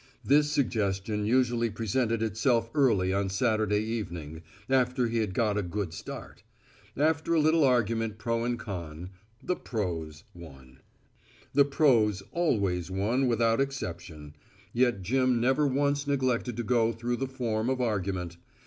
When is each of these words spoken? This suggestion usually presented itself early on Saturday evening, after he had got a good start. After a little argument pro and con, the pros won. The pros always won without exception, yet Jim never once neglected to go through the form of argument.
This 0.25 0.51
suggestion 0.51 1.25
usually 1.27 1.69
presented 1.69 2.23
itself 2.23 2.71
early 2.73 3.13
on 3.13 3.29
Saturday 3.29 3.83
evening, 3.83 4.41
after 4.67 5.07
he 5.07 5.19
had 5.19 5.35
got 5.35 5.59
a 5.59 5.61
good 5.61 5.93
start. 5.93 6.41
After 6.97 7.35
a 7.35 7.39
little 7.39 7.63
argument 7.63 8.17
pro 8.17 8.43
and 8.43 8.57
con, 8.57 9.11
the 9.43 9.55
pros 9.55 10.23
won. 10.33 10.79
The 11.53 11.65
pros 11.65 12.23
always 12.31 12.89
won 12.89 13.27
without 13.27 13.61
exception, 13.61 14.33
yet 14.73 15.03
Jim 15.03 15.39
never 15.39 15.67
once 15.67 16.07
neglected 16.07 16.57
to 16.57 16.63
go 16.63 16.91
through 16.91 17.17
the 17.17 17.27
form 17.27 17.69
of 17.69 17.79
argument. 17.79 18.37